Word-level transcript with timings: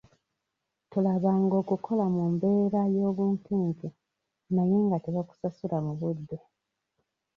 Tolabanga 0.91 1.53
okukola 1.61 2.05
mu 2.15 2.23
mbeera 2.33 2.81
y'obunkenke 2.95 3.87
naye 4.55 4.77
nga 4.85 4.97
tebakusasula 5.03 5.77
mu 5.85 5.93
budde. 5.99 6.37